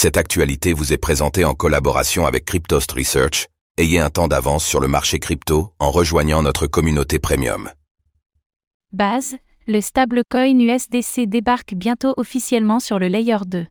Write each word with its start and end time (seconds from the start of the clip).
Cette 0.00 0.16
actualité 0.16 0.74
vous 0.74 0.92
est 0.92 0.96
présentée 0.96 1.44
en 1.44 1.54
collaboration 1.54 2.24
avec 2.24 2.44
Cryptost 2.44 2.92
Research. 2.92 3.48
Ayez 3.78 3.98
un 3.98 4.10
temps 4.10 4.28
d'avance 4.28 4.64
sur 4.64 4.78
le 4.78 4.86
marché 4.86 5.18
crypto 5.18 5.72
en 5.80 5.90
rejoignant 5.90 6.40
notre 6.40 6.68
communauté 6.68 7.18
premium. 7.18 7.68
Base, 8.92 9.34
le 9.66 9.80
stablecoin 9.80 10.56
USDC 10.60 11.26
débarque 11.26 11.74
bientôt 11.74 12.14
officiellement 12.16 12.78
sur 12.78 13.00
le 13.00 13.08
Layer 13.08 13.38
2. 13.44 13.66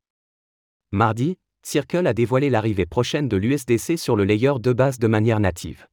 Mardi, 0.92 1.38
Circle 1.64 2.06
a 2.06 2.14
dévoilé 2.14 2.50
l'arrivée 2.50 2.86
prochaine 2.86 3.30
de 3.30 3.38
l'USDC 3.38 3.98
sur 3.98 4.18
le 4.18 4.26
Layer 4.26 4.60
2 4.60 4.74
base 4.74 5.00
de 5.00 5.08
manière 5.08 5.40
native. 5.40 5.88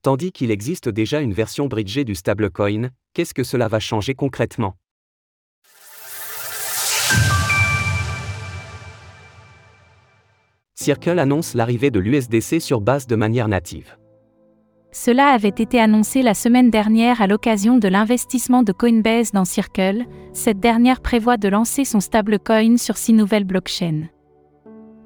Tandis 0.00 0.32
qu'il 0.32 0.52
existe 0.52 0.88
déjà 0.88 1.20
une 1.20 1.34
version 1.34 1.66
bridgée 1.66 2.06
du 2.06 2.14
stablecoin, 2.14 2.88
qu'est-ce 3.12 3.34
que 3.34 3.44
cela 3.44 3.68
va 3.68 3.78
changer 3.78 4.14
concrètement? 4.14 4.74
Circle 10.84 11.18
annonce 11.18 11.54
l'arrivée 11.54 11.90
de 11.90 11.98
l'USDC 11.98 12.60
sur 12.60 12.82
base 12.82 13.06
de 13.06 13.16
manière 13.16 13.48
native. 13.48 13.96
Cela 14.92 15.28
avait 15.28 15.48
été 15.48 15.80
annoncé 15.80 16.20
la 16.20 16.34
semaine 16.34 16.68
dernière 16.68 17.22
à 17.22 17.26
l'occasion 17.26 17.78
de 17.78 17.88
l'investissement 17.88 18.62
de 18.62 18.70
Coinbase 18.70 19.32
dans 19.32 19.46
Circle. 19.46 20.04
Cette 20.34 20.60
dernière 20.60 21.00
prévoit 21.00 21.38
de 21.38 21.48
lancer 21.48 21.86
son 21.86 22.00
stablecoin 22.00 22.76
sur 22.76 22.98
six 22.98 23.14
nouvelles 23.14 23.46
blockchains. 23.46 24.10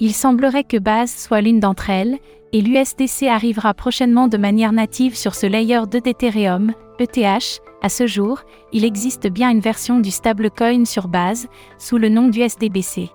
Il 0.01 0.15
semblerait 0.15 0.65
que 0.65 0.79
Base 0.79 1.15
soit 1.15 1.43
l'une 1.43 1.61
d'entre 1.61 1.91
elles, 1.91 2.19
et 2.53 2.61
l'USDC 2.61 3.29
arrivera 3.29 3.73
prochainement 3.73 4.27
de 4.27 4.37
manière 4.37 4.73
native 4.73 5.17
sur 5.17 5.37
ce 5.37 5.47
layer 5.47 5.83
2 5.89 6.01
d'Ethereum, 6.01 6.73
ETH. 6.99 7.61
À 7.83 7.89
ce 7.89 8.09
jour, 8.09 8.41
il 8.73 8.85
existe 8.85 9.29
bien 9.29 9.49
une 9.49 9.61
version 9.61 10.01
du 10.01 10.11
stablecoin 10.11 10.87
sur 10.87 11.07
Base, 11.07 11.47
sous 11.79 11.99
le 11.99 12.09
nom 12.09 12.27
d'USDBC. 12.27 13.11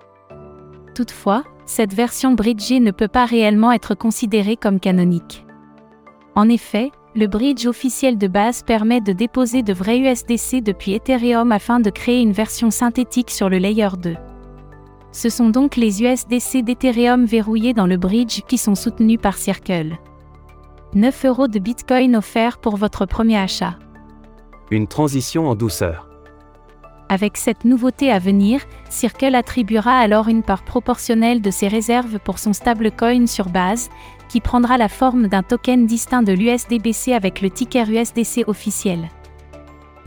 Toutefois, 0.94 1.44
cette 1.66 1.94
version 1.94 2.32
bridgée 2.32 2.80
ne 2.80 2.90
peut 2.90 3.08
pas 3.08 3.24
réellement 3.24 3.72
être 3.72 3.94
considérée 3.94 4.56
comme 4.56 4.80
canonique. 4.80 5.44
En 6.34 6.48
effet, 6.48 6.90
le 7.14 7.26
bridge 7.26 7.66
officiel 7.66 8.18
de 8.18 8.26
base 8.26 8.62
permet 8.62 9.00
de 9.00 9.12
déposer 9.12 9.62
de 9.62 9.72
vrais 9.72 9.98
USDC 9.98 10.62
depuis 10.62 10.94
Ethereum 10.94 11.52
afin 11.52 11.78
de 11.78 11.90
créer 11.90 12.20
une 12.20 12.32
version 12.32 12.70
synthétique 12.70 13.30
sur 13.30 13.48
le 13.48 13.58
layer 13.58 13.88
2. 13.96 14.16
Ce 15.12 15.28
sont 15.28 15.48
donc 15.48 15.76
les 15.76 16.02
USDC 16.02 16.62
d'Ethereum 16.64 17.24
verrouillés 17.24 17.72
dans 17.72 17.86
le 17.86 17.96
bridge 17.96 18.40
qui 18.48 18.58
sont 18.58 18.74
soutenus 18.74 19.20
par 19.20 19.36
Circle. 19.36 19.96
9 20.94 21.24
euros 21.24 21.48
de 21.48 21.60
Bitcoin 21.60 22.16
offerts 22.16 22.58
pour 22.58 22.76
votre 22.76 23.06
premier 23.06 23.38
achat. 23.38 23.78
Une 24.72 24.88
transition 24.88 25.48
en 25.48 25.54
douceur. 25.54 26.08
Avec 27.14 27.36
cette 27.36 27.64
nouveauté 27.64 28.10
à 28.10 28.18
venir, 28.18 28.62
Circle 28.90 29.36
attribuera 29.36 30.00
alors 30.00 30.26
une 30.26 30.42
part 30.42 30.64
proportionnelle 30.64 31.40
de 31.40 31.52
ses 31.52 31.68
réserves 31.68 32.18
pour 32.18 32.40
son 32.40 32.52
stablecoin 32.52 33.28
sur 33.28 33.50
base, 33.50 33.88
qui 34.28 34.40
prendra 34.40 34.78
la 34.78 34.88
forme 34.88 35.28
d'un 35.28 35.44
token 35.44 35.86
distinct 35.86 36.24
de 36.24 36.32
l'USDBC 36.32 37.12
avec 37.12 37.40
le 37.40 37.50
ticker 37.50 37.88
USDC 37.88 38.48
officiel. 38.48 39.08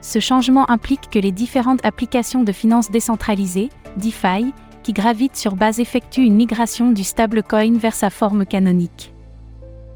Ce 0.10 0.20
changement 0.20 0.68
implique 0.72 1.12
que 1.12 1.20
les 1.20 1.32
différentes 1.32 1.86
applications 1.86 2.44
de 2.44 2.52
finances 2.52 2.90
décentralisées, 2.90 3.70
DeFi, 3.98 4.56
qui 4.82 4.92
gravitent 4.92 5.36
sur 5.36 5.56
base 5.56 5.80
effectuent 5.80 6.26
une 6.26 6.34
migration 6.34 6.90
du 6.90 7.04
stablecoin 7.04 7.78
vers 7.78 7.94
sa 7.94 8.10
forme 8.10 8.48
canonique. 8.48 9.14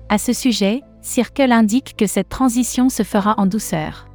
À 0.10 0.20
ce 0.20 0.32
sujet, 0.32 0.84
Circle 1.02 1.52
indique 1.52 1.96
que 1.98 2.06
cette 2.06 2.30
transition 2.30 2.90
se 2.90 3.02
fera 3.02 3.34
en 3.40 3.48
douceur. 3.48 4.08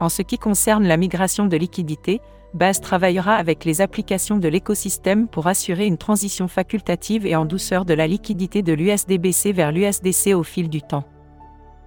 En 0.00 0.08
ce 0.08 0.22
qui 0.22 0.36
concerne 0.36 0.82
la 0.82 0.96
migration 0.96 1.46
de 1.46 1.56
liquidités, 1.56 2.20
Base 2.52 2.80
travaillera 2.80 3.36
avec 3.36 3.64
les 3.64 3.80
applications 3.80 4.38
de 4.38 4.48
l'écosystème 4.48 5.28
pour 5.28 5.46
assurer 5.46 5.86
une 5.86 5.96
transition 5.96 6.48
facultative 6.48 7.24
et 7.24 7.36
en 7.36 7.44
douceur 7.44 7.84
de 7.84 7.94
la 7.94 8.08
liquidité 8.08 8.62
de 8.62 8.72
l'USDBC 8.72 9.52
vers 9.52 9.70
l'USDC 9.70 10.34
au 10.34 10.42
fil 10.42 10.68
du 10.68 10.82
temps. 10.82 11.04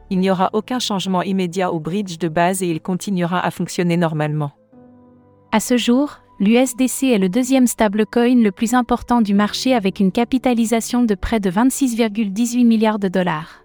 Il 0.09 0.19
n'y 0.19 0.31
aura 0.31 0.49
aucun 0.53 0.79
changement 0.79 1.21
immédiat 1.21 1.71
au 1.71 1.79
bridge 1.79 2.17
de 2.17 2.27
base 2.27 2.63
et 2.63 2.69
il 2.69 2.81
continuera 2.81 3.39
à 3.39 3.51
fonctionner 3.51 3.97
normalement. 3.97 4.51
À 5.51 5.59
ce 5.59 5.77
jour, 5.77 6.19
l'USDC 6.39 7.03
est 7.03 7.17
le 7.17 7.29
deuxième 7.29 7.67
stablecoin 7.67 8.41
le 8.41 8.51
plus 8.51 8.73
important 8.73 9.21
du 9.21 9.33
marché 9.33 9.73
avec 9.73 9.99
une 9.99 10.11
capitalisation 10.11 11.03
de 11.03 11.15
près 11.15 11.39
de 11.39 11.49
26,18 11.49 12.65
milliards 12.65 12.99
de 12.99 13.07
dollars. 13.07 13.63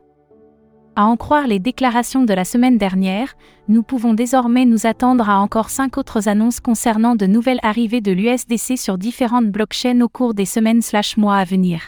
À 0.95 1.07
en 1.07 1.17
croire 1.17 1.47
les 1.47 1.59
déclarations 1.59 2.25
de 2.25 2.35
la 2.35 2.45
semaine 2.45 2.77
dernière, 2.77 3.35
nous 3.67 3.83
pouvons 3.83 4.13
désormais 4.13 4.67
nous 4.67 4.87
attendre 4.87 5.31
à 5.31 5.39
encore 5.39 5.71
cinq 5.71 5.97
autres 5.97 6.29
annonces 6.29 6.61
concernant 6.61 7.17
de 7.17 7.27
nouvelles 7.27 7.61
arrivées 7.63 8.03
de 8.03 8.13
l'USDC 8.13 8.77
sur 8.77 8.99
différentes 8.99 9.51
blockchains 9.51 10.03
au 10.03 10.09
cours 10.09 10.35
des 10.35 10.45
semaines/mois 10.45 11.37
à 11.37 11.45
venir. 11.45 11.81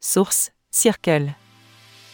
Source 0.00 0.50
Circle. 0.72 1.34